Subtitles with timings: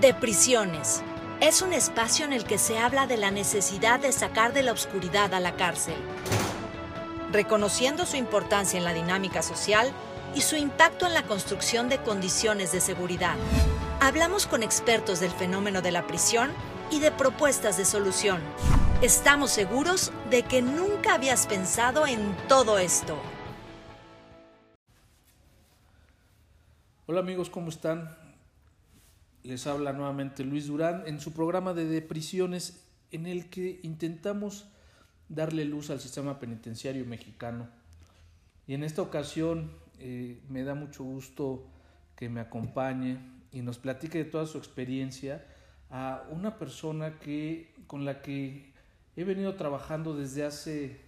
[0.00, 1.02] De prisiones.
[1.40, 4.70] Es un espacio en el que se habla de la necesidad de sacar de la
[4.70, 5.96] oscuridad a la cárcel,
[7.32, 9.90] reconociendo su importancia en la dinámica social
[10.36, 13.34] y su impacto en la construcción de condiciones de seguridad.
[13.98, 16.52] Hablamos con expertos del fenómeno de la prisión
[16.92, 18.40] y de propuestas de solución.
[19.02, 23.16] Estamos seguros de que nunca habías pensado en todo esto.
[27.06, 28.17] Hola amigos, ¿cómo están?
[29.48, 34.68] Les habla nuevamente Luis Durán en su programa de deprisiones en el que intentamos
[35.30, 37.66] darle luz al sistema penitenciario mexicano.
[38.66, 41.64] Y en esta ocasión eh, me da mucho gusto
[42.14, 45.46] que me acompañe y nos platique de toda su experiencia
[45.88, 48.74] a una persona que, con la que
[49.16, 51.00] he venido trabajando desde hace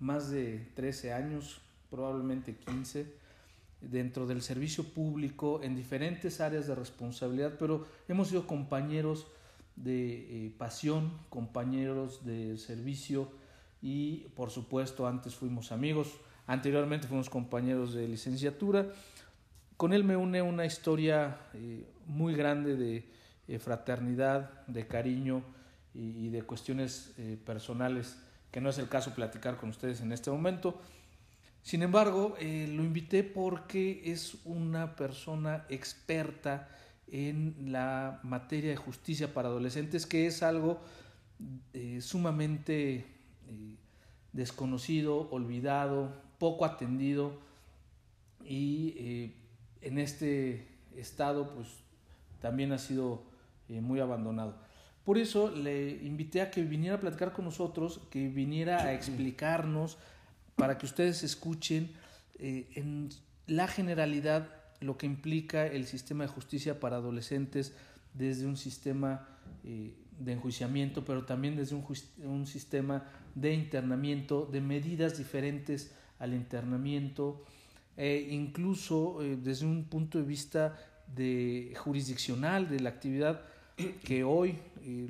[0.00, 3.25] más de 13 años, probablemente 15
[3.80, 9.26] dentro del servicio público en diferentes áreas de responsabilidad, pero hemos sido compañeros
[9.76, 13.30] de eh, pasión, compañeros de servicio
[13.82, 18.86] y por supuesto antes fuimos amigos, anteriormente fuimos compañeros de licenciatura.
[19.76, 23.04] Con él me une una historia eh, muy grande de
[23.46, 25.42] eh, fraternidad, de cariño
[25.94, 27.14] y, y de cuestiones
[27.44, 28.16] personales
[28.50, 30.80] que no es el caso platicar con ustedes en este momento.
[31.66, 36.68] Sin embargo, eh, lo invité porque es una persona experta
[37.08, 40.78] en la materia de justicia para adolescentes, que es algo
[41.72, 43.04] eh, sumamente eh,
[44.32, 47.32] desconocido, olvidado, poco atendido
[48.44, 49.32] y
[49.80, 51.66] en este estado pues
[52.40, 53.24] también ha sido
[53.68, 54.54] muy abandonado.
[55.04, 59.98] Por eso le invité a que viniera a platicar con nosotros, que viniera a explicarnos
[60.56, 61.92] para que ustedes escuchen
[62.38, 63.10] eh, en
[63.46, 64.48] la generalidad
[64.80, 67.74] lo que implica el sistema de justicia para adolescentes
[68.14, 69.28] desde un sistema
[69.64, 73.04] eh, de enjuiciamiento, pero también desde un, sistema
[73.34, 77.44] de internamiento, de medidas diferentes al internamiento,
[77.98, 80.76] e incluso eh, desde un punto de vista
[81.14, 83.42] de jurisdiccional de la actividad
[84.04, 84.58] que hoy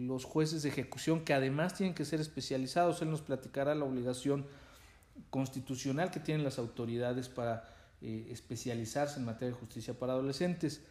[0.00, 4.44] los jueces de ejecución, que además tienen que ser especializados, él nos platicará la obligación
[5.31, 7.65] constitucional que tienen las autoridades para
[8.03, 10.82] eh, especializarse en materia de justicia para adolescentes.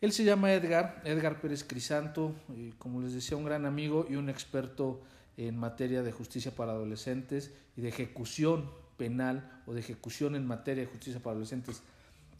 [0.00, 4.16] Él se llama Edgar, Edgar Pérez Crisanto, eh, como les decía, un gran amigo y
[4.16, 5.00] un experto
[5.36, 10.84] en materia de justicia para adolescentes y de ejecución penal o de ejecución en materia
[10.84, 11.82] de justicia para adolescentes.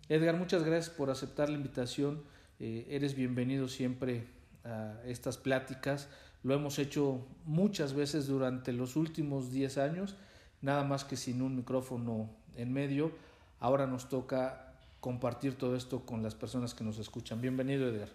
[0.09, 2.23] Edgar, muchas gracias por aceptar la invitación.
[2.61, 4.27] Eh, eres bienvenido siempre
[4.65, 6.09] a estas pláticas.
[6.43, 10.17] Lo hemos hecho muchas veces durante los últimos 10 años
[10.65, 13.13] nada más que sin un micrófono en medio.
[13.61, 17.43] Ahora nos toca compartir todo esto con las personas que nos escuchan.
[17.43, 18.09] Bienvenido, Edgar.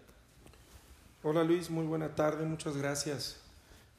[1.22, 3.40] Hola Luis, muy buena tarde, muchas gracias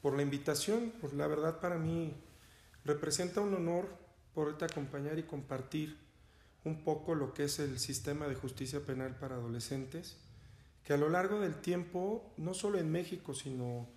[0.02, 0.92] por la invitación.
[1.00, 2.12] Pues la verdad para mí
[2.84, 3.88] representa un honor
[4.34, 5.96] poderte acompañar y compartir
[6.64, 10.18] un poco lo que es el sistema de justicia penal para adolescentes,
[10.84, 13.88] que a lo largo del tiempo, no solo en México, sino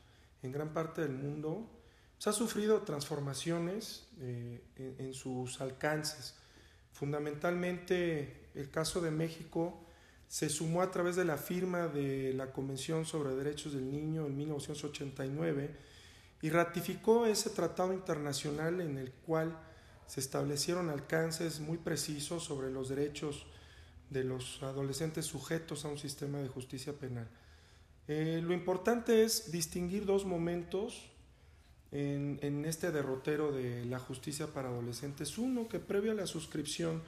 [0.43, 1.69] en gran parte del mundo,
[2.17, 6.35] se ha sufrido transformaciones eh, en, sus alcances.
[6.91, 9.81] Fundamentalmente, el caso de México
[10.27, 14.37] se sumó a través de la firma de la Convención sobre Derechos del Niño en
[14.37, 15.75] 1989
[16.41, 19.57] y ratificó ese tratado internacional en el cual
[20.07, 23.45] se establecieron alcances muy precisos sobre los derechos
[24.09, 27.27] de los adolescentes sujetos a un sistema de justicia penal.
[28.07, 31.11] Eh, lo importante es distinguir dos momentos
[31.91, 35.37] en, este derrotero de la justicia para adolescentes.
[35.37, 37.01] Uno, que previo a la suscripción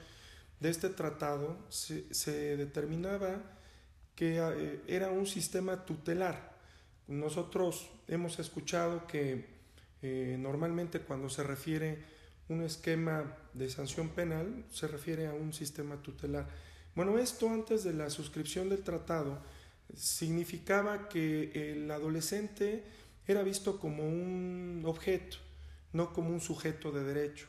[0.60, 3.42] de este tratado se, determinaba
[4.16, 6.56] que eh, era un sistema tutelar.
[7.08, 9.46] Nosotros hemos escuchado que
[10.02, 12.18] eh, normalmente cuando se refiere
[12.50, 16.48] un esquema de sanción penal se refiere a un sistema tutelar.
[16.96, 19.40] Bueno, esto antes de la suscripción del tratado
[19.96, 22.84] significaba que el adolescente
[23.28, 25.38] era visto como un objeto,
[25.94, 27.48] no como un sujeto de derecho.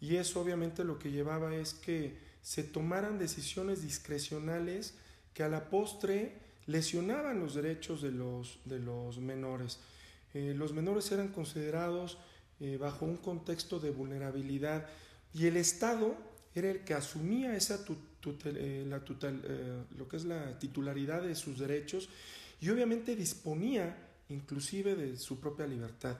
[0.00, 4.94] Y eso obviamente lo que llevaba es que se tomaran decisiones discrecionales
[5.34, 9.78] que a la postre lesionaban los derechos de los, de los menores.
[10.32, 12.18] Eh, los menores eran considerados
[12.60, 14.86] eh, bajo un contexto de vulnerabilidad
[15.34, 16.16] y el Estado
[16.54, 17.84] era el que asumía esa
[18.44, 18.98] eh, la
[19.96, 22.08] lo que es la titularidad de sus derechos
[22.60, 23.96] y obviamente disponía
[24.30, 26.16] inclusive de su propia libertad.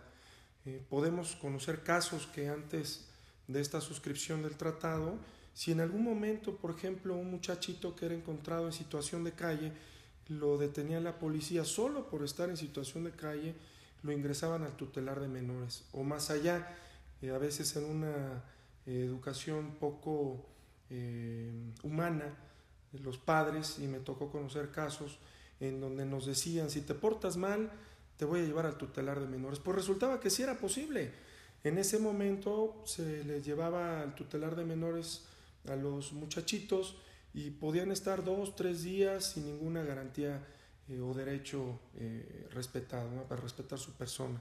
[0.67, 3.07] Eh, podemos conocer casos que antes
[3.49, 5.19] de esta suscripción del tratado,
[5.55, 9.73] si en algún momento, por ejemplo, un muchachito que era encontrado en situación de calle,
[10.29, 13.55] lo detenía la policía solo por estar en situación de calle,
[14.03, 16.77] lo ingresaban al tutelar de menores o más allá,
[17.21, 18.45] eh, a veces en una
[18.87, 20.47] eh, educación poco
[20.89, 21.53] eh,
[21.83, 22.35] humana,
[22.93, 25.19] los padres, y me tocó conocer casos
[25.61, 27.71] en donde nos decían, si te portas mal,
[28.21, 29.61] te voy a llevar al tutelar de menores.
[29.61, 31.11] Pues resultaba que sí era posible.
[31.65, 35.23] En ese momento se les llevaba al tutelar de menores
[35.67, 36.99] a los muchachitos
[37.33, 40.47] y podían estar dos, tres días sin ninguna garantía
[40.91, 44.39] eh, o derecho eh, respetado, para respetar su persona.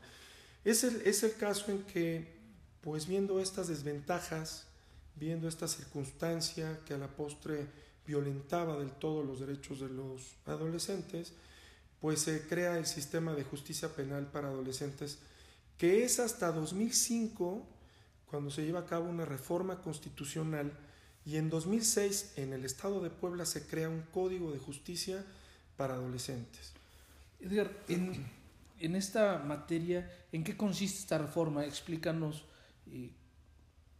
[0.66, 2.36] Es el, es el caso en que,
[2.82, 4.68] pues viendo estas desventajas,
[5.16, 7.66] viendo esta circunstancia que a la postre
[8.06, 11.32] violentaba del todo los derechos de los adolescentes,
[12.02, 15.20] pues se crea el sistema de justicia penal para adolescentes,
[15.78, 17.66] que es hasta 2005
[18.30, 20.72] cuando se lleva a cabo una reforma constitucional
[21.26, 25.26] y en 2006 en el estado de Puebla se crea un código de justicia
[25.78, 26.74] para adolescentes.
[27.40, 31.66] Edgar, en, esta materia, ¿en qué consiste esta reforma?
[31.66, 32.46] Explícanos
[32.92, 33.12] eh,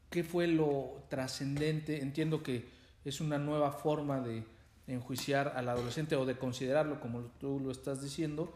[0.10, 2.02] qué fue lo trascendente.
[2.02, 2.66] Entiendo que
[3.06, 4.44] es una nueva forma de
[4.90, 8.54] enjuiciar al adolescente o de considerarlo como tú lo estás diciendo.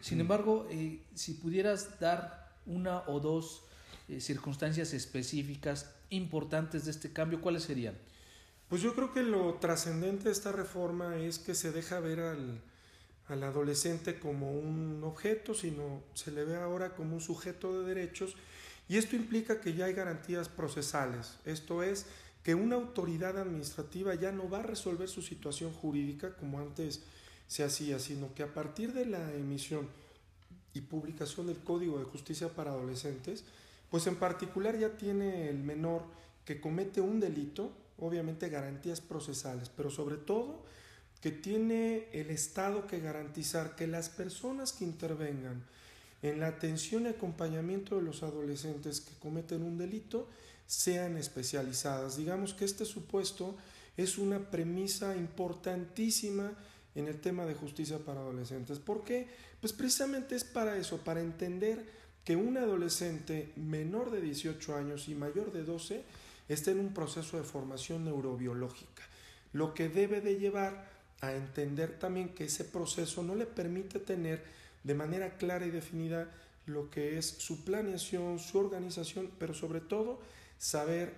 [0.00, 3.62] Sin embargo, eh, si pudieras dar una o dos
[4.08, 7.96] eh, circunstancias específicas importantes de este cambio, ¿cuáles serían?
[8.68, 12.62] Pues yo creo que lo trascendente de esta reforma es que se deja ver al,
[13.28, 18.36] al adolescente como un objeto, sino se le ve ahora como un sujeto de derechos
[18.88, 22.06] y esto implica que ya hay garantías procesales, esto es,
[22.42, 27.02] que una autoridad administrativa ya no va a resolver su situación jurídica como antes
[27.46, 29.88] se hacía, sino que a partir de la emisión
[30.74, 33.44] y publicación del Código de Justicia para Adolescentes,
[33.90, 36.02] pues en particular ya tiene el menor
[36.44, 40.62] que comete un delito, obviamente garantías procesales, pero sobre todo
[41.20, 45.62] que tiene el Estado que garantizar que las personas que intervengan
[46.22, 50.28] en la atención y acompañamiento de los adolescentes que cometen un delito
[50.72, 52.16] sean especializadas.
[52.16, 53.56] Digamos que este supuesto
[53.94, 56.52] es una premisa importantísima
[56.94, 58.78] en el tema de justicia para adolescentes.
[58.78, 59.28] ¿Por qué?
[59.60, 61.84] Pues precisamente es para eso, para entender
[62.24, 66.04] que un adolescente menor de 18 años y mayor de 12
[66.48, 69.02] está en un proceso de formación neurobiológica,
[69.52, 70.90] lo que debe de llevar
[71.20, 74.42] a entender también que ese proceso no le permite tener
[74.84, 76.30] de manera clara y definida
[76.64, 80.20] lo que es su planeación, su organización, pero sobre todo
[80.62, 81.12] saber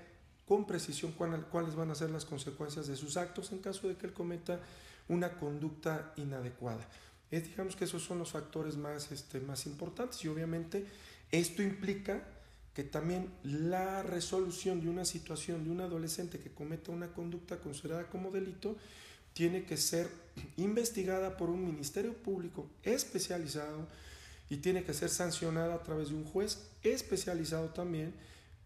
[0.48, 4.06] con precisión cuáles van a ser las consecuencias de sus actos en caso de que
[4.06, 4.58] él cometa
[5.06, 6.88] una conducta inadecuada.
[7.30, 10.86] Es, digamos que esos son los factores más, este, más importantes y obviamente
[11.30, 12.22] esto implica
[12.72, 18.08] que también la resolución de una situación de un adolescente que cometa una conducta considerada
[18.08, 18.76] como delito
[19.34, 20.08] tiene que ser
[20.56, 23.86] investigada por un ministerio público especializado
[24.48, 28.14] y tiene que ser sancionada a través de un juez especializado también,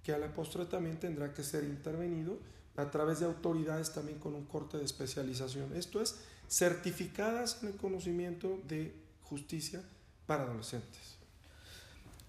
[0.08, 2.38] que a la postre también tendrá que ser intervenido
[2.78, 5.76] a través de autoridades también con un corte de especialización.
[5.76, 8.94] Esto es, certificadas en el conocimiento de
[9.24, 9.82] justicia
[10.24, 11.18] para adolescentes.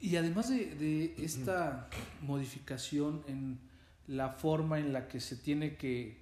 [0.02, 1.90] Y además de, esta
[2.22, 3.58] modificación en
[4.08, 6.18] la forma en la que se tiene que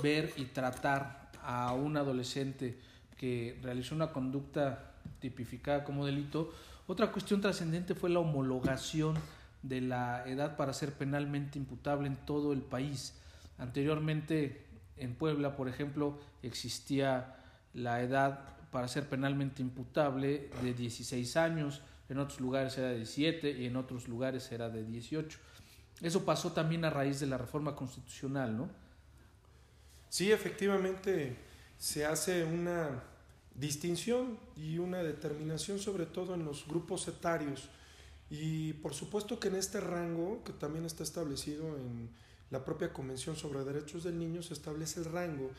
[0.00, 2.78] ver y tratar a un adolescente
[3.16, 6.54] que realizó una conducta tipificada como delito.
[6.86, 9.16] Otra cuestión trascendente fue la homologación
[9.62, 13.14] de la edad para ser penalmente imputable en todo el país.
[13.58, 17.36] Anteriormente en Puebla, por ejemplo, existía
[17.74, 23.50] la edad para ser penalmente imputable de 16 años, en otros lugares era de 17
[23.50, 25.38] y en otros lugares era de 18.
[26.00, 28.68] Eso pasó también a raíz de la reforma constitucional, ¿no?
[30.08, 31.36] Sí, efectivamente
[31.76, 33.02] se hace una
[33.54, 37.68] distinción y una determinación sobre todo en los grupos etarios
[38.30, 42.10] y por supuesto que en este rango que también está establecido en
[42.50, 45.50] la propia Convención sobre Derechos del Niño se establece el rango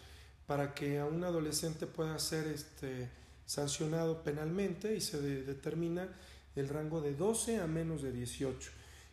[0.47, 3.09] para que a un adolescente pueda ser este,
[3.45, 6.09] sancionado penalmente y se determina
[6.55, 8.71] el rango de 12 a menos de 18.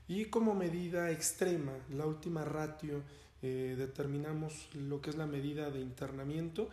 [0.08, 3.02] Y como medida extrema, la última ratio
[3.42, 6.70] eh, determinamos lo que es la medida de internamiento,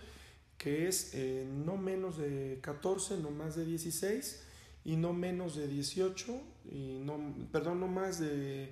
[0.58, 4.44] que es eh, no menos de 14, no más de 16
[4.86, 6.42] y no menos de 18,
[6.72, 7.20] y no,
[7.52, 8.72] perdón, no más de,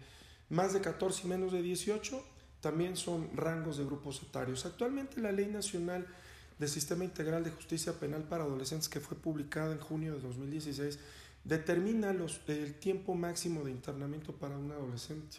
[0.49, 2.23] más de 14 y menos de 18,
[2.61, 4.65] también son rangos de grupos etarios.
[4.65, 6.07] Actualmente la Ley Nacional
[6.59, 10.99] del Sistema Integral de Justicia Penal para Adolescentes, que fue publicada en junio de 2016,
[11.43, 15.37] determina los, el tiempo máximo de internamiento para un adolescente.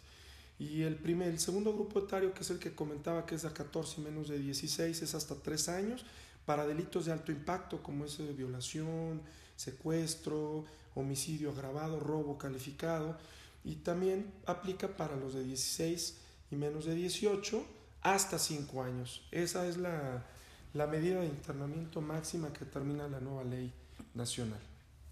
[0.59, 3.51] Y el, primer, el segundo grupo etario, que es el que comentaba que es de
[3.51, 6.05] 14 y menos de 16, es hasta 3 años,
[6.45, 9.21] para delitos de alto impacto como es de violación,
[9.55, 13.17] secuestro, homicidio agravado, robo calificado
[13.63, 16.19] y también aplica para los de 16
[16.51, 17.65] y menos de 18
[18.01, 19.25] hasta 5 años.
[19.31, 20.25] Esa es la,
[20.73, 23.71] la medida de internamiento máxima que termina la nueva ley
[24.13, 24.59] nacional.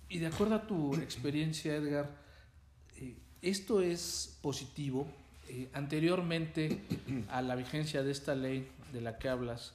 [0.10, 2.10] Y de acuerdo a tu experiencia, Edgar,
[2.98, 5.08] eh, esto es positivo.
[5.48, 6.82] Eh, anteriormente
[7.30, 9.74] a la vigencia de esta ley de la que hablas,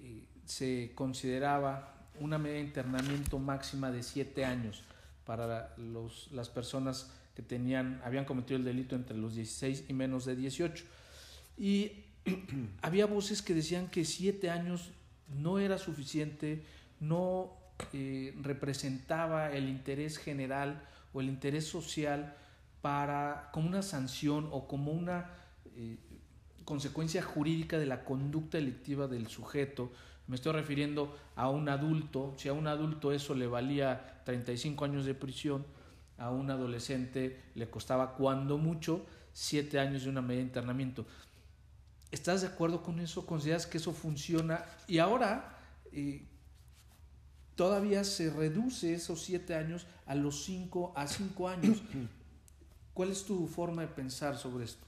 [0.00, 4.82] eh, se consideraba una medida de internamiento máxima de siete años
[5.28, 5.74] para
[6.32, 10.86] las personas que tenían, habían cometido el delito entre los 16 y menos de 18.
[11.58, 11.92] Y
[12.80, 14.88] había voces que decían que siete años
[15.28, 16.64] no era suficiente,
[16.98, 17.52] no
[17.92, 20.82] eh, representaba el interés general
[21.12, 22.34] o el interés social
[22.80, 25.30] para como una sanción o como una
[25.76, 25.98] eh,
[26.64, 29.92] consecuencia jurídica de la conducta delictiva del sujeto.
[30.28, 35.06] Me estoy refiriendo a un adulto, si a un adulto eso le valía 35 años
[35.06, 35.66] de prisión,
[36.18, 41.06] a un adolescente le costaba cuando mucho siete años de una medida de internamiento.
[42.10, 43.24] ¿Estás de acuerdo con eso?
[43.24, 44.64] ¿Consideras que eso funciona?
[44.86, 45.58] Y ahora
[45.92, 46.26] eh,
[47.54, 51.82] todavía se reduce esos siete años a los cinco, a cinco años.
[52.94, 54.87] ¿Cuál es tu forma de pensar sobre esto?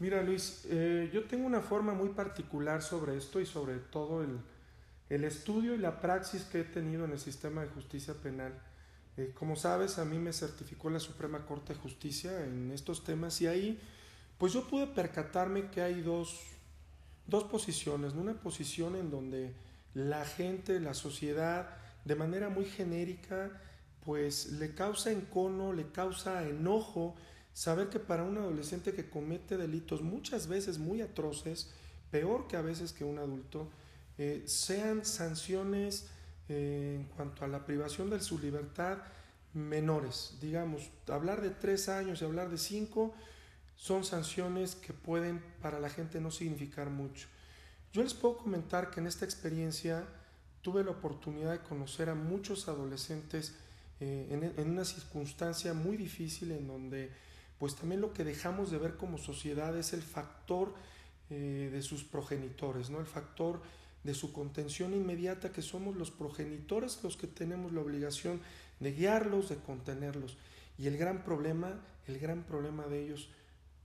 [0.00, 4.38] Mira Luis, eh, yo tengo una forma muy particular sobre esto y sobre todo el,
[5.08, 8.52] el, estudio y la praxis que he tenido en el sistema de justicia penal.
[9.16, 13.40] Eh, como sabes, a mí me certificó la Suprema Corte de Justicia en estos temas
[13.40, 13.80] y ahí
[14.38, 16.42] pues yo pude percatarme que hay dos,
[17.26, 18.12] dos posiciones.
[18.12, 19.52] Una posición en donde
[19.94, 21.70] la gente, la sociedad,
[22.04, 23.50] de manera muy genérica,
[24.04, 27.16] pues le causa encono, le causa enojo
[27.58, 31.72] saber que para un adolescente que comete delitos muchas veces muy atroces,
[32.08, 33.68] peor que a veces que un adulto,
[34.16, 36.06] eh, sean sanciones
[36.48, 38.98] eh, en cuanto a la privación de su libertad
[39.54, 40.36] menores.
[40.40, 43.12] Digamos, hablar de tres años y hablar de cinco
[43.74, 47.26] son sanciones que pueden para la gente no significar mucho.
[47.92, 50.06] Yo les puedo comentar que en esta experiencia
[50.62, 53.56] tuve la oportunidad de conocer a muchos adolescentes
[53.98, 57.10] eh, en, una circunstancia muy difícil en donde
[57.58, 60.72] pues también lo que dejamos de ver como sociedad es el factor
[61.30, 63.00] eh, de sus progenitores, ¿no?
[63.00, 63.60] el factor
[64.04, 68.40] de su contención inmediata, que somos los progenitores los que tenemos la obligación
[68.80, 70.36] de guiarlos, de contenerlos.
[70.78, 73.28] Y el gran problema, el gran problema de ellos,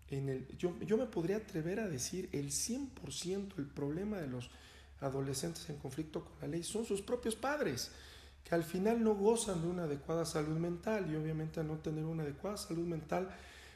[0.09, 4.51] en el, yo, yo me podría atrever a decir el 100% el problema de los
[5.01, 7.91] adolescentes en conflicto con la ley son sus propios padres,
[8.43, 12.05] que al final no gozan de una adecuada salud mental y obviamente al no tener
[12.05, 13.29] una adecuada salud mental,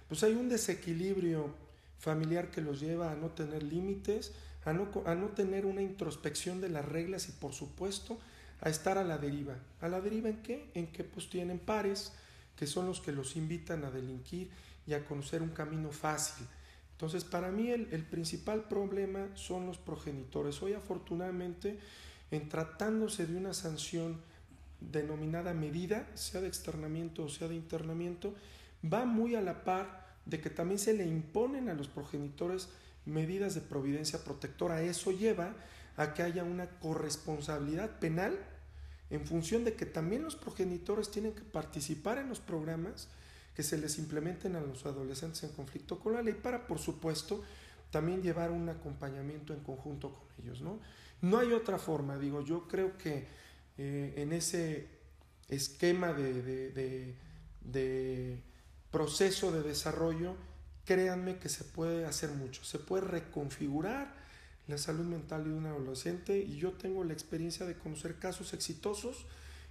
[0.08, 1.54] pues hay un desequilibrio
[2.00, 4.34] familiar que los lleva a no tener límites,
[4.66, 8.20] a no, a no tener una introspección de las reglas y por supuesto
[8.62, 9.56] a estar a la deriva.
[9.82, 10.70] ¿A la deriva en qué?
[10.74, 12.14] En que pues tienen pares
[12.56, 14.50] que son los que los invitan a delinquir
[14.88, 16.48] y a conocer un camino fácil.
[16.94, 20.62] Entonces, para mí el, el principal problema son los progenitores.
[20.64, 21.78] Hoy afortunadamente,
[22.32, 24.20] en tratándose de una sanción
[24.80, 28.34] denominada medida, sea de externamiento o sea de internamiento,
[28.84, 32.70] va muy a la par de que también se le imponen a los progenitores
[33.06, 34.82] medidas de providencia protectora.
[34.82, 35.56] Eso lleva
[35.96, 38.38] a que haya una corresponsabilidad penal
[39.10, 43.08] en función de que también los progenitores tienen que participar en los programas
[43.56, 47.44] que se les implementen a los adolescentes en conflicto con la ley para, por supuesto,
[47.90, 50.62] también llevar un acompañamiento en conjunto con ellos.
[50.62, 50.80] No,
[51.22, 53.26] no hay otra forma, digo, yo creo que
[53.78, 54.88] eh, en ese
[55.48, 57.16] esquema de,
[57.62, 58.44] de
[58.98, 60.34] proceso de desarrollo,
[60.84, 64.12] créanme que se puede hacer mucho, se puede reconfigurar
[64.66, 69.28] la salud mental de un adolescente y yo tengo la experiencia de conocer casos exitosos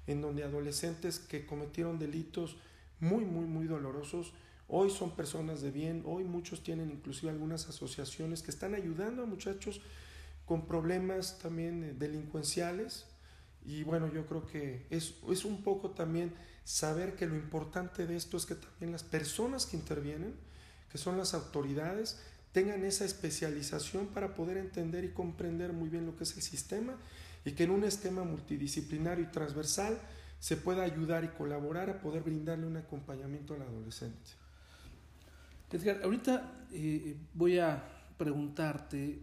[0.06, 2.56] en donde adolescentes que cometieron delitos
[3.00, 4.32] muy, muy, muy dolorosos,
[4.68, 9.26] hoy son personas de bien, hoy muchos tienen inclusive algunas asociaciones que están ayudando a
[9.26, 9.80] muchachos
[10.44, 13.06] con problemas también eh, delincuenciales.
[13.64, 16.32] Y bueno, yo creo que es, es un poco también
[16.66, 20.34] saber que lo importante de esto es que también las personas que intervienen,
[20.90, 22.18] que son las autoridades,
[22.50, 26.96] tengan esa especialización para poder entender y comprender muy bien lo que es el sistema
[27.44, 29.96] y que en un esquema multidisciplinario y transversal
[30.40, 34.32] se pueda ayudar y colaborar a poder brindarle un acompañamiento al adolescente.
[35.70, 37.80] Edgar, ahorita eh, voy a
[38.18, 39.20] preguntarte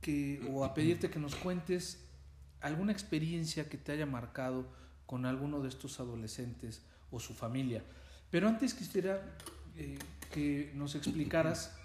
[0.00, 2.00] que, o a pedirte que nos cuentes
[2.60, 4.66] alguna experiencia que te haya marcado
[5.06, 7.82] con alguno de estos adolescentes o su familia.
[8.30, 9.36] Pero antes quisiera
[9.76, 9.98] eh,
[10.32, 11.76] que nos explicaras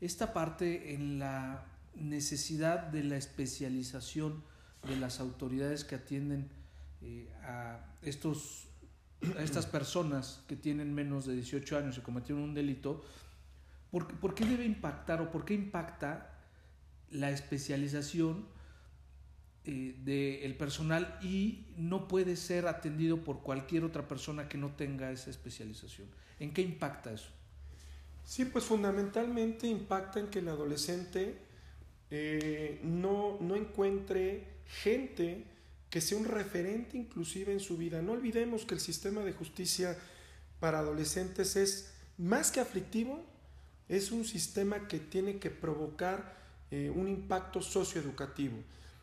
[0.00, 4.42] esta parte en la necesidad de la especialización
[4.86, 6.48] de las autoridades que atienden
[7.02, 8.68] eh, a, estos,
[9.36, 13.04] a estas personas que tienen menos de 18 años y cometieron un delito,
[13.90, 16.34] ¿por, ¿por qué debe impactar o por qué impacta
[17.10, 18.46] la especialización
[19.68, 25.12] eh, del personal y no puede ser atendido por cualquier otra persona que no tenga
[25.12, 26.08] esa especialización.
[26.40, 27.28] ¿En qué impacta eso?
[28.24, 31.36] Sí, pues fundamentalmente impacta en que el adolescente
[32.10, 35.44] eh, no, no encuentre gente
[35.90, 38.00] que sea un referente inclusive en su vida.
[38.00, 39.98] No olvidemos que el sistema de justicia
[40.60, 43.22] para adolescentes es más que aflictivo,
[43.86, 46.38] es un sistema que tiene que provocar
[46.70, 48.56] eh, un impacto socioeducativo.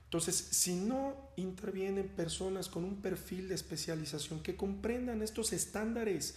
[0.06, 6.36] Entonces, si no intervienen personas con un perfil de especialización que comprendan estos estándares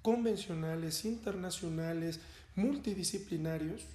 [0.00, 2.20] convencionales, internacionales,
[2.54, 3.86] multidisciplinarios,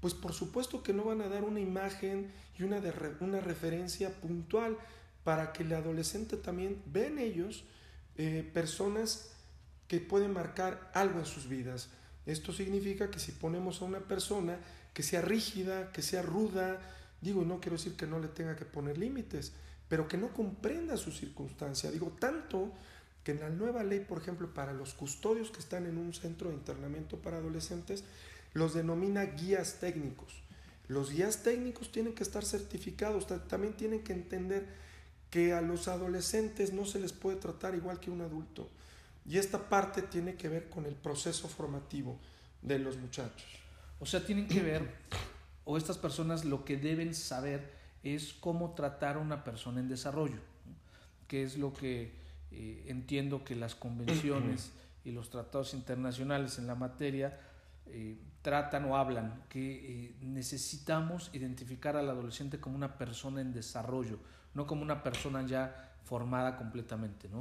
[0.00, 2.80] pues por supuesto que no van a dar una imagen y una,
[3.20, 4.76] una referencia puntual
[5.24, 7.64] para que el adolescente también vea en ellos
[8.16, 9.30] eh, personas
[9.88, 11.88] que pueden marcar algo en sus vidas.
[12.26, 14.58] Esto significa que si ponemos a una persona
[14.92, 16.80] que sea rígida, que sea ruda,
[17.24, 19.52] Digo, no quiero decir que no le tenga que poner límites,
[19.88, 21.90] pero que no comprenda su circunstancia.
[21.90, 22.70] Digo, tanto
[23.24, 26.50] que en la nueva ley, por ejemplo, para los custodios que están en un centro
[26.50, 28.04] de internamiento para adolescentes,
[28.52, 30.34] los denomina guías técnicos.
[30.86, 34.66] Los guías técnicos tienen que estar certificados, también tienen que entender
[35.30, 38.68] que a los adolescentes no se les puede tratar igual que un adulto.
[39.24, 42.18] Y esta parte tiene que ver con el proceso formativo
[42.60, 43.48] de los muchachos.
[43.98, 44.82] O sea, tienen que ver
[45.64, 50.40] o estas personas lo que deben saber es cómo tratar a una persona en desarrollo,
[51.26, 52.12] que es lo que
[52.50, 54.72] eh, entiendo que las convenciones
[55.04, 57.38] y los tratados internacionales en la materia
[57.86, 64.18] eh, tratan o hablan, que eh, necesitamos identificar al adolescente como una persona en desarrollo,
[64.52, 67.38] no como una persona ya formada completamente, ¿no?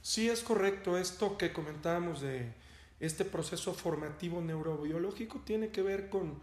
[0.00, 0.96] Sí, es correcto.
[0.96, 2.52] Esto que comentábamos de
[3.00, 6.38] este proceso formativo neurobiológico tiene que ver con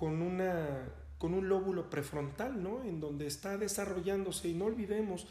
[0.00, 2.82] con, una, con un lóbulo prefrontal, ¿no?
[2.84, 5.26] En donde está desarrollándose y no olvidemos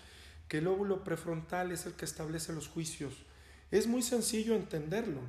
[0.47, 3.15] que el lóbulo prefrontal es el que establece los juicios.
[3.71, 5.21] Es muy sencillo entenderlo.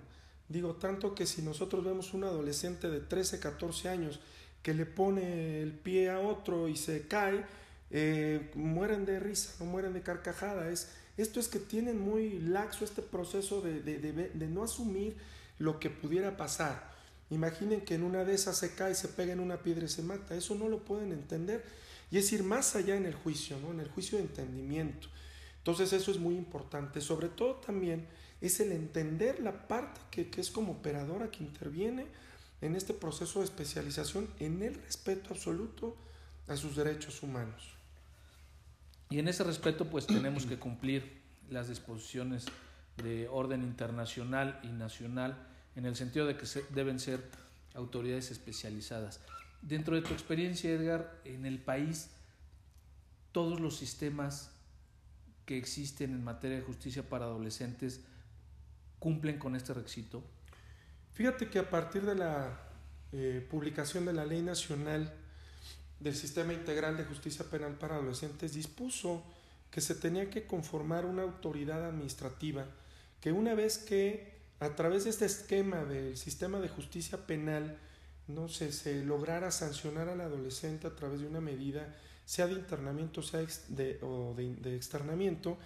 [0.50, 4.20] Digo, tanto que si nosotros vemos un adolescente de 13, 14 años
[4.62, 7.46] que le pone el pie a otro y se cae,
[7.90, 10.68] eh, mueren de risa, no mueren de carcajada.
[10.68, 15.16] Es, esto es que tienen muy laxo este proceso de, de, de no asumir
[15.58, 16.90] lo que pudiera pasar.
[17.30, 20.02] Imaginen que en una de esas se cae, se pega en una piedra y se
[20.02, 20.34] mata.
[20.34, 21.64] Eso no lo pueden entender.
[22.10, 23.70] Y es ir más allá en el juicio, ¿no?
[23.70, 25.08] en el juicio de entendimiento.
[25.58, 27.00] Entonces eso es muy importante.
[27.00, 28.06] Sobre todo también
[28.40, 32.06] es el entender la parte que, que es como operadora que interviene
[32.60, 35.96] en este proceso de especialización en el respeto absoluto
[36.48, 37.74] a sus derechos humanos.
[39.08, 42.46] Y en ese respeto pues tenemos que cumplir las disposiciones
[42.96, 47.22] de orden internacional y nacional en el sentido de que deben ser
[47.74, 49.20] autoridades especializadas.
[49.62, 52.10] Dentro de tu experiencia, Edgar, en el país,
[53.32, 54.50] todos los sistemas
[55.46, 58.00] que existen en materia de justicia para adolescentes
[58.98, 60.22] cumplen con este requisito.
[61.12, 62.60] Fíjate que a partir de la
[63.12, 65.12] eh, publicación de la Ley Nacional
[65.98, 69.22] del Sistema Integral de Justicia Penal para Adolescentes dispuso
[69.70, 72.66] que se tenía que conformar una autoridad administrativa
[73.20, 77.78] que una vez que a través de este esquema del sistema de justicia penal,
[78.28, 81.96] no sé, se lograra sancionar al adolescente a través de una medida,
[82.26, 85.58] sea de internamiento sea de, o de, de externamiento,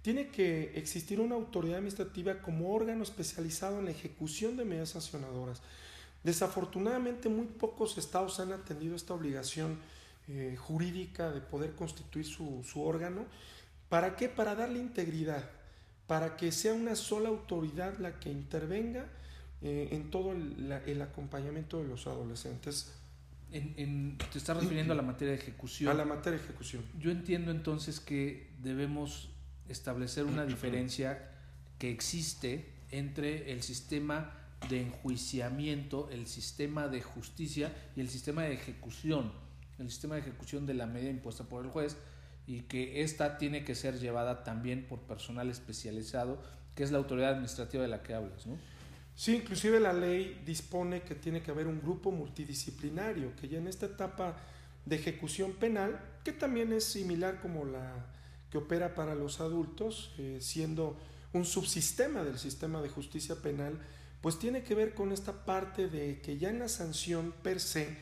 [0.00, 5.60] tiene que existir una autoridad administrativa como órgano especializado en la ejecución de medidas sancionadoras.
[6.22, 9.80] Desafortunadamente muy pocos estados han atendido esta obligación
[10.28, 13.26] eh, jurídica de poder constituir su, su órgano.
[13.88, 14.28] ¿Para qué?
[14.28, 15.50] Para darle integridad
[16.06, 19.06] para que sea una sola autoridad la que intervenga
[19.62, 22.92] eh, en todo el, acompañamiento de los adolescentes.
[23.52, 25.90] En, te estás refiriendo a la materia de ejecución.
[25.90, 26.84] A la materia de ejecución.
[26.98, 29.30] Yo entiendo entonces que debemos
[29.68, 31.30] establecer una diferencia
[31.78, 34.32] que existe entre el sistema
[34.68, 39.32] de enjuiciamiento, el sistema de justicia y el sistema de ejecución.
[39.78, 41.96] El sistema de ejecución de la medida impuesta por el juez
[42.46, 46.40] y que esta tiene que ser llevada también por personal especializado,
[46.74, 48.56] que es la autoridad administrativa de la que hablas, ¿no?
[49.16, 53.66] Sí, inclusive la ley dispone que tiene que haber un grupo multidisciplinario, que ya en
[53.66, 54.36] esta etapa
[54.84, 58.06] de ejecución penal, que también es similar como la
[58.50, 60.98] que opera para los adultos, eh, siendo
[61.32, 63.80] un subsistema del sistema de justicia penal,
[64.20, 67.96] pues tiene que ver con esta parte de que ya en la sanción per se,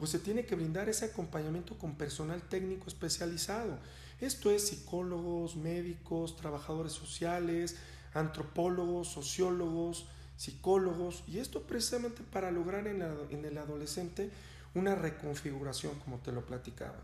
[0.00, 3.78] pues se tiene que brindar ese acompañamiento con personal técnico especializado.
[4.18, 7.76] Esto es psicólogos, médicos, trabajadores sociales,
[8.14, 10.06] antropólogos, sociólogos,
[10.38, 14.30] psicólogos, y esto precisamente para lograr en, en el adolescente
[14.74, 16.96] una reconfiguración, como te lo platicaba.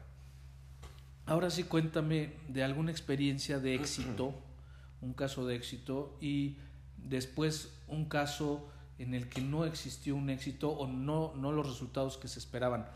[1.27, 4.33] Ahora sí, cuéntame de alguna experiencia de éxito,
[5.03, 6.57] un caso de éxito, y
[6.97, 12.17] después un caso en el que no existió un éxito o no, no los resultados
[12.17, 12.87] que se esperaban.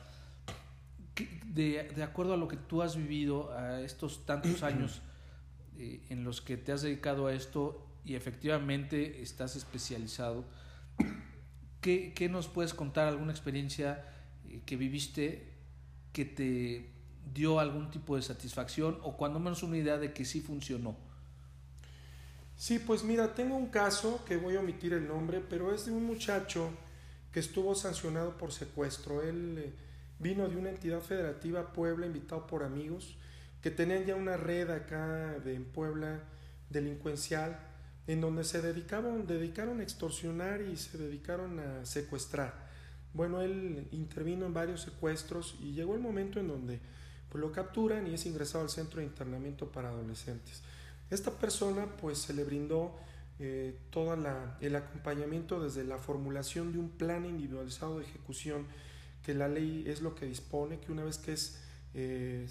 [1.44, 5.02] De, de acuerdo a lo que tú has vivido a estos tantos años
[5.78, 10.44] eh, en los que te has dedicado a esto y efectivamente estás especializado,
[11.80, 13.08] ¿qué, qué nos puedes contar?
[13.08, 14.04] ¿Alguna experiencia
[14.48, 15.52] eh, que viviste
[16.12, 16.90] que te
[17.32, 21.09] dio algún tipo de satisfacción o cuando menos una idea de que sí funcionó?
[22.60, 25.92] Sí, pues mira, tengo un caso que voy a omitir el nombre, pero es de
[25.92, 26.68] un muchacho
[27.32, 29.22] que estuvo sancionado por secuestro.
[29.22, 29.72] Él eh,
[30.18, 33.16] vino de una entidad federativa Puebla, invitado por amigos,
[33.62, 36.20] que tenían ya una red acá de, en Puebla
[36.68, 37.58] delincuencial,
[38.06, 42.68] en donde se dedicaban, dedicaron a extorsionar y se dedicaron a secuestrar.
[43.14, 46.78] Bueno, él intervino en varios secuestros y llegó el momento en donde
[47.30, 50.62] pues, lo capturan y es ingresado al centro de internamiento para adolescentes.
[51.10, 52.96] Esta persona pues se le brindó
[53.38, 54.14] eh, todo
[54.60, 58.66] el acompañamiento desde la formulación de un plan individualizado de ejecución,
[59.24, 61.58] que la ley es lo que dispone, que una vez que es
[61.94, 62.46] eh,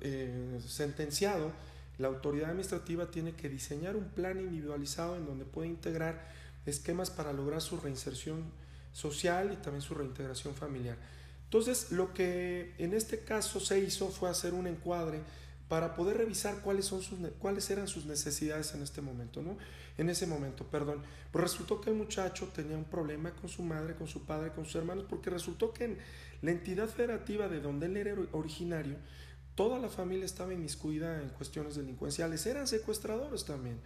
[0.00, 1.52] eh, sentenciado,
[1.98, 6.28] la autoridad administrativa tiene que diseñar un plan individualizado en donde puede integrar
[6.66, 8.44] esquemas para lograr su reinserción
[8.92, 10.98] social y también su reintegración familiar.
[11.44, 15.20] Entonces, lo que en este caso se hizo fue hacer un encuadre
[15.68, 19.56] para poder revisar cuáles, son sus, cuáles eran sus necesidades en este momento, ¿no?
[19.98, 21.02] En ese momento, perdón.
[21.32, 24.64] Pues resultó que el muchacho tenía un problema con su madre, con su padre, con
[24.64, 25.98] sus hermanos, porque resultó que en
[26.42, 28.96] la entidad federativa de donde él era originario,
[29.56, 33.80] toda la familia estaba inmiscuida en cuestiones delincuenciales, eran secuestradores también.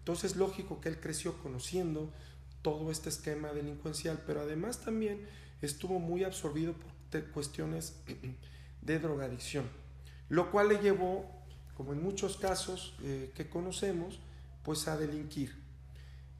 [0.00, 2.12] Entonces, lógico que él creció conociendo
[2.60, 5.26] todo este esquema delincuencial, pero además también
[5.62, 6.92] estuvo muy absorbido por
[7.32, 7.94] cuestiones
[8.82, 9.81] de drogadicción
[10.32, 11.26] lo cual le llevó,
[11.76, 14.18] como en muchos casos eh, que conocemos,
[14.62, 15.54] pues a delinquir.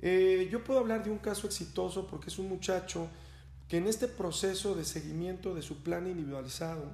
[0.00, 3.08] Eh, yo puedo hablar de un caso exitoso porque es un muchacho
[3.68, 6.90] que en este proceso de seguimiento de su plan individualizado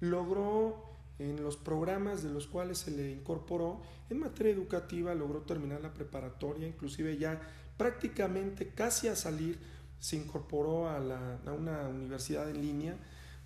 [0.00, 5.80] logró en los programas de los cuales se le incorporó en materia educativa, logró terminar
[5.80, 7.40] la preparatoria, inclusive ya
[7.76, 9.60] prácticamente casi a salir
[10.00, 10.98] se incorporó a,
[11.52, 12.96] una universidad en línea,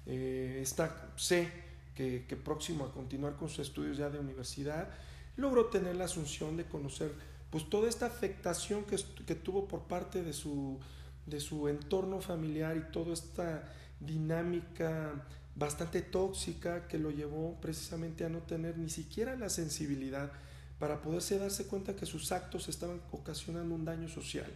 [0.06, 1.65] eh, está C
[1.96, 4.90] que, próximo a continuar con sus estudios ya de universidad,
[5.36, 7.12] logró tener la asunción de conocer
[7.50, 10.78] pues toda esta afectación que, que tuvo por parte de su,
[11.26, 18.28] de su entorno familiar y toda esta dinámica bastante tóxica que lo llevó precisamente a
[18.28, 20.30] no tener ni siquiera la sensibilidad
[20.78, 24.52] para poderse darse cuenta que sus actos estaban ocasionando un daño social.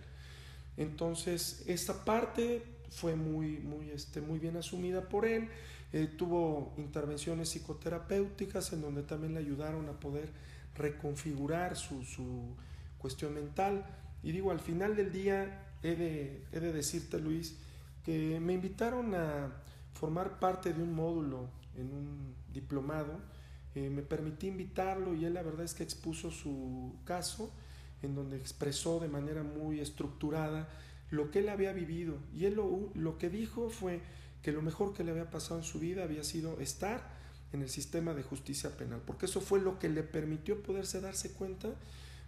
[0.76, 5.48] Entonces, esta parte fue muy, muy, este, muy bien asumida por él.
[5.92, 10.31] Eh, tuvo intervenciones psicoterapéuticas en donde también le ayudaron a poder
[10.76, 12.55] reconfigurar su,
[12.98, 13.85] cuestión mental.
[14.22, 17.57] Y digo, al final del día he de, decirte, Luis,
[18.05, 19.53] que me invitaron a
[19.94, 23.18] formar parte de un módulo en un diplomado.
[23.74, 27.53] Eh, me permití invitarlo y él la verdad es que expuso su caso
[28.03, 30.68] en donde expresó de manera muy estructurada
[31.11, 32.16] lo que él había vivido.
[32.35, 34.00] Y él lo, lo que dijo fue,
[34.42, 37.18] que lo mejor que le había pasado en su vida había sido estar
[37.53, 41.33] en el sistema de justicia penal, porque eso fue lo que le permitió poderse darse
[41.33, 41.68] cuenta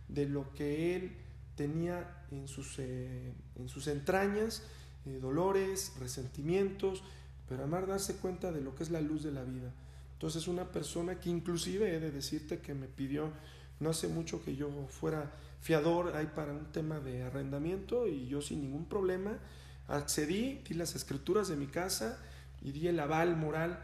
[0.09, 1.13] de lo que él
[1.55, 4.63] tenía en sus, eh, en sus entrañas,
[5.07, 7.03] eh, dolores, resentimientos,
[7.49, 9.73] pero además darse cuenta de lo que es la luz de la vida.
[10.15, 13.31] Entonces una persona que inclusive he de decirte que me pidió
[13.81, 18.41] no hace mucho que yo fuera fiador ahí para un tema de arrendamiento y yo
[18.41, 19.39] sin ningún problema
[19.89, 22.19] accedí, di las escrituras de mi casa
[22.61, 23.79] y di el aval moral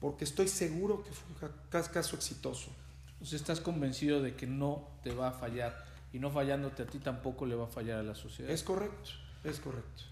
[0.00, 2.70] porque estoy seguro que fue un caso exitoso.
[3.22, 6.98] Sea, estás convencido de que no te va a fallar y no fallándote a ti
[6.98, 8.50] tampoco le va a fallar a la sociedad.
[8.50, 9.10] Es correcto,
[9.44, 10.02] es correcto.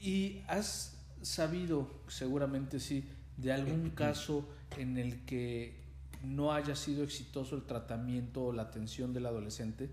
[0.00, 5.84] ¿Y has sabido, seguramente sí, de algún caso en el que
[6.22, 9.90] no haya sido exitoso el tratamiento o la atención del adolescente?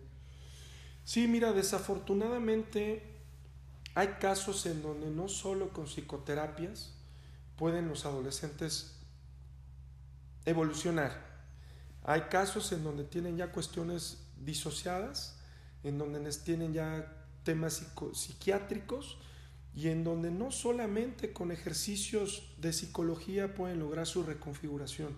[1.04, 3.13] Sí, mira, desafortunadamente
[3.96, 6.94] hay casos en donde no solo con psicoterapias
[7.56, 9.00] pueden los adolescentes
[10.46, 11.34] evolucionar.
[12.04, 15.38] Hay casos en donde tienen ya cuestiones disociadas,
[15.84, 17.08] en donde tienen ya
[17.44, 19.18] temas psiquiátricos
[19.76, 25.16] y en donde no solamente con ejercicios de psicología pueden lograr su reconfiguración.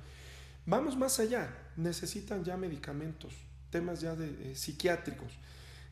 [0.65, 3.33] Vamos más allá, necesitan ya medicamentos,
[3.69, 5.33] temas ya de, eh, psiquiátricos.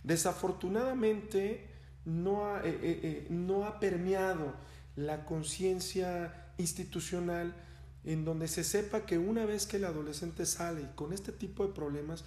[0.03, 1.72] Desafortunadamente
[2.05, 4.53] no ha, eh, eh, no ha permeado
[4.95, 7.53] la conciencia institucional
[8.03, 11.73] en donde se sepa que una vez que el adolescente sale con este tipo de
[11.73, 12.25] problemas,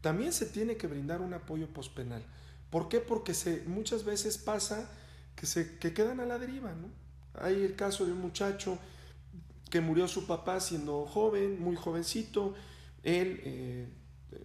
[0.00, 2.24] también se tiene que brindar un apoyo pospenal.
[2.70, 3.00] ¿Por qué?
[3.00, 4.90] Porque se, muchas veces pasa
[5.36, 6.72] que, se, que quedan a la deriva.
[6.72, 6.88] ¿no?
[7.40, 8.78] Hay el caso de un muchacho
[9.70, 12.54] que murió su papá siendo joven, muy jovencito,
[13.02, 13.88] él eh,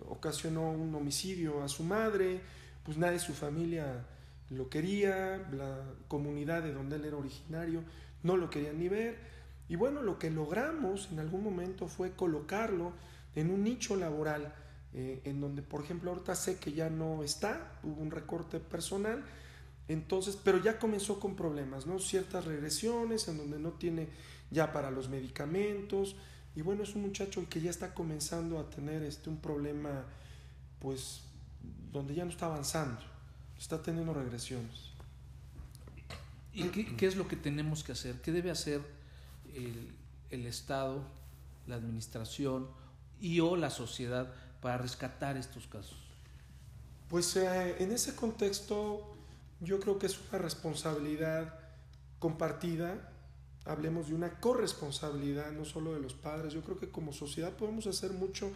[0.08, 2.42] ocasionó un homicidio a su madre,
[2.84, 4.06] pues nadie de su familia
[4.54, 7.84] lo quería, la comunidad de donde él era originario
[8.24, 9.18] no lo querían ni ver,
[9.68, 12.94] y bueno, lo que logramos en algún momento fue colocarlo
[13.36, 14.54] en un nicho laboral,
[14.94, 19.24] eh, en donde, por ejemplo, ahorita sé que ya no está, hubo un recorte personal,
[19.88, 22.00] entonces, pero ya comenzó con problemas, ¿no?
[22.00, 24.08] Ciertas regresiones en donde no tiene
[24.52, 26.16] ya para los medicamentos,
[26.56, 30.06] y bueno, es un muchacho que ya está comenzando a tener este, un problema,
[30.80, 31.24] pues,
[31.92, 33.02] donde ya no está avanzando,
[33.64, 34.92] está teniendo regresiones.
[36.54, 38.22] ¿Y qué, qué es lo que tenemos que hacer?
[38.22, 38.82] ¿Qué debe hacer?
[39.56, 39.94] el,
[40.30, 41.04] el Estado,
[41.68, 42.68] la administración
[43.20, 45.98] y o la sociedad para rescatar estos casos?
[47.10, 49.16] Pues eh, en ese contexto
[49.62, 51.60] yo creo que es una responsabilidad
[52.20, 53.12] compartida,
[53.66, 57.88] hablemos de una corresponsabilidad, no solo de los padres, yo creo que como sociedad podemos
[57.88, 58.52] hacer mucho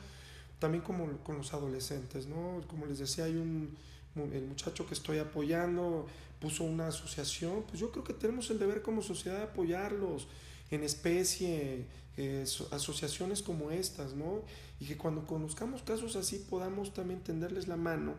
[0.60, 2.62] también como con los adolescentes, ¿no?
[2.67, 3.78] Como les decía, hay un,
[4.26, 6.08] el muchacho que estoy apoyando
[6.40, 10.28] puso una asociación, pues yo creo que tenemos el deber como sociedad de apoyarlos,
[10.70, 11.86] en especie,
[12.18, 14.44] eh, asociaciones como estas, ¿no?
[14.80, 18.16] Y que cuando conozcamos casos así podamos también tenderles la mano,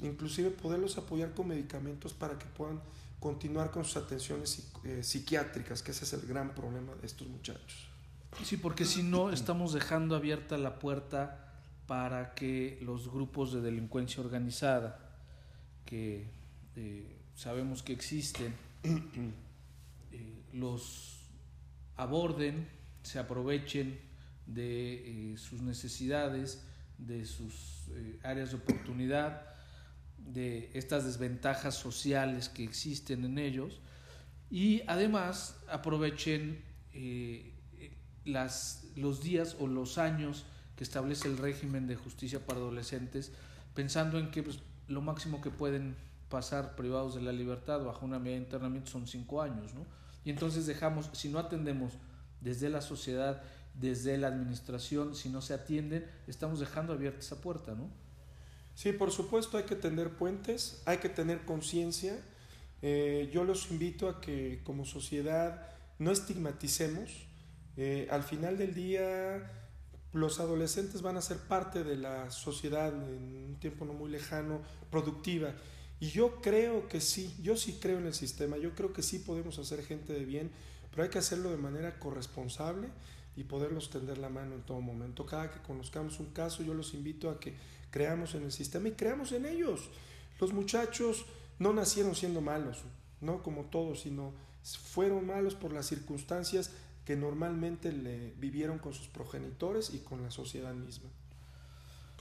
[0.00, 2.80] inclusive poderlos apoyar con medicamentos para que puedan
[3.20, 7.88] continuar con sus atenciones eh, psiquiátricas, que ese es el gran problema de estos muchachos.
[8.44, 11.52] Sí, porque si no estamos dejando abierta la puerta
[11.86, 15.09] para que los grupos de delincuencia organizada,
[15.90, 16.24] que
[16.76, 18.54] eh, sabemos que existen,
[20.52, 21.28] los
[21.96, 22.68] aborden,
[23.02, 23.98] se aprovechen
[24.46, 26.64] de eh, sus necesidades,
[26.98, 29.46] de sus eh, áreas de oportunidad,
[30.18, 33.80] de estas desventajas sociales que existen en ellos.
[34.50, 37.52] Y además aprovechen eh,
[38.24, 40.44] las, los días o los años
[40.76, 43.32] que establece el régimen de justicia para adolescentes
[43.74, 45.96] pensando en que pues, lo máximo que pueden
[46.28, 49.86] pasar privados de la libertad bajo una medida de internamiento son cinco años, ¿no?
[50.24, 51.94] Y entonces dejamos, si no atendemos
[52.40, 53.42] desde la sociedad,
[53.74, 57.88] desde la administración, si no se atienden, estamos dejando abierta esa puerta, ¿no?
[58.74, 62.18] Sí, por supuesto hay que tender puentes, hay que tener conciencia.
[62.82, 67.26] Eh, yo los invito a que como sociedad no estigmaticemos.
[67.76, 69.59] Eh, al final del día,
[70.12, 74.60] los adolescentes van a ser parte de la sociedad en un tiempo no muy lejano,
[74.90, 75.54] productiva.
[76.00, 79.20] Y yo creo que sí, yo sí creo en el sistema, yo creo que sí
[79.20, 80.50] podemos hacer gente de bien,
[80.90, 82.88] pero hay que hacerlo de manera corresponsable
[83.36, 85.26] y poderlos tender la mano en todo momento.
[85.26, 87.54] Cada que conozcamos un caso, yo los invito a que
[87.90, 89.90] creamos en el sistema y creamos en ellos.
[90.40, 91.26] Los muchachos
[91.58, 92.78] no nacieron siendo malos,
[93.20, 94.32] no como todos, sino
[94.64, 96.72] fueron malos por las circunstancias
[97.10, 101.10] que normalmente le vivieron con sus progenitores y con la sociedad misma.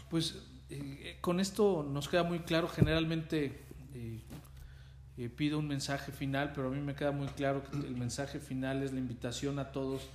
[0.10, 6.70] Pues eh, con esto nos queda muy claro, generalmente eh, pido un mensaje final, pero
[6.70, 10.10] a mí me queda muy claro que el mensaje final es la invitación a todos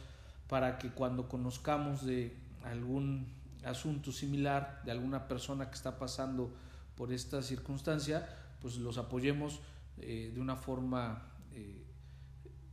[0.49, 3.29] para que cuando conozcamos de algún
[3.65, 6.53] asunto similar, de alguna persona que está pasando
[6.97, 8.29] por esta circunstancia,
[8.61, 9.61] pues los apoyemos
[9.99, 11.85] eh, de una forma eh,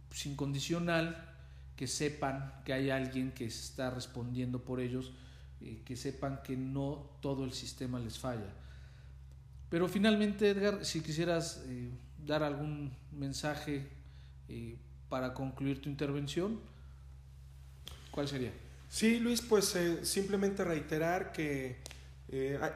[0.10, 1.31] sin condicional,
[1.76, 5.14] que sepan que hay alguien que está respondiendo por ellos,
[5.86, 8.54] que sepan que no todo el sistema les falla.
[9.72, 11.90] Pero finalmente, Edgar, si quisieras eh,
[12.26, 13.88] dar algún mensaje
[14.50, 14.76] eh,
[15.08, 16.60] para concluir tu intervención,
[18.12, 18.52] ¿cuál sería?
[18.90, 21.78] Sí, Luis, pues eh, simplemente reiterar que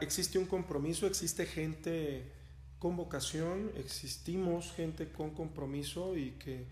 [0.01, 2.31] existe un compromiso, existe gente
[2.79, 6.65] con vocación, existimos gente con compromiso y que,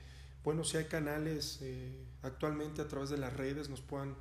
[0.44, 1.62] bueno, si hay canales
[2.22, 4.16] actualmente a través de las redes nos puedan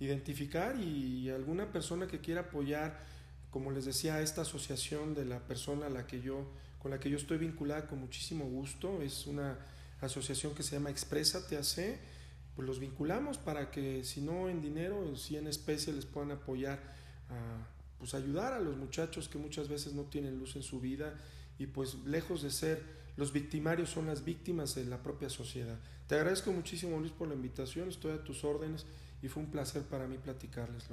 [0.00, 3.04] identificar y alguna persona que quiera apoyar
[3.50, 6.46] como les decía, esta asociación de la persona a la que yo,
[6.78, 9.58] con la que yo estoy vinculada con muchísimo gusto, es una
[10.00, 11.98] asociación que se llama Expresa TAC,
[12.54, 16.78] pues los vinculamos para que si no en dinero, si en especie les puedan apoyar
[17.30, 17.66] a
[17.98, 21.14] pues ayudar a los muchachos que muchas veces no tienen luz en su vida
[21.58, 22.84] y pues lejos de ser
[23.18, 25.76] los victimarios son las víctimas de la propia sociedad.
[26.06, 28.86] Te agradezco muchísimo Luis por la invitación, estoy a tus órdenes
[29.20, 30.84] y fue un placer para mí platicarles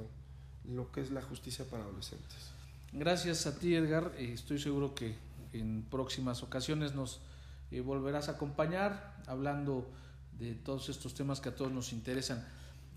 [0.64, 2.50] lo, que es la justicia para adolescentes.
[2.92, 5.14] Gracias a ti Edgar, eh, estoy seguro que
[5.52, 7.20] en próximas ocasiones nos
[7.70, 9.88] eh, volverás a acompañar hablando
[10.36, 12.44] de todos estos temas que a todos nos interesan.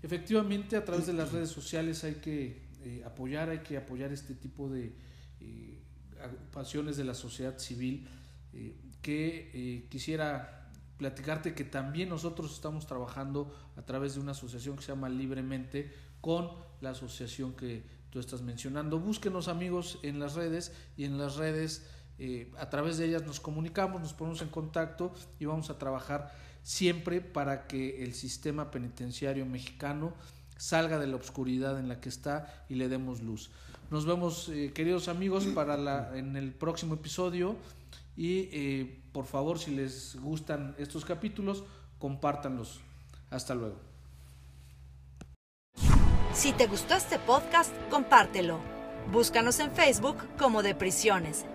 [0.02, 4.34] Efectivamente, a través de las redes sociales hay que eh, apoyar, hay que apoyar este
[4.34, 4.92] tipo de
[5.40, 5.78] eh,
[6.20, 8.08] agrupaciones de la sociedad civil
[8.52, 14.82] eh, que quisiera platicarte que también nosotros estamos trabajando a través de una asociación que
[14.82, 16.50] se llama Libremente con
[16.82, 18.98] la asociación que tú estás mencionando.
[18.98, 21.86] Búsquenos amigos en las redes y en las redes
[22.58, 26.30] a través de ellas nos comunicamos, nos ponemos en contacto y vamos a trabajar
[26.62, 30.12] siempre para que el sistema penitenciario mexicano
[30.56, 33.50] salga de la oscuridad en la que está y le demos luz.
[33.90, 37.56] Nos vemos, eh, queridos amigos, para la, en el próximo episodio
[38.20, 41.64] y eh, por favor, si les gustan estos capítulos,
[41.98, 42.82] compártanlos.
[43.30, 43.76] Hasta luego.
[46.34, 48.58] Si te gustó este podcast, compártelo.
[49.10, 51.46] Búscanos en Facebook como de Prisiones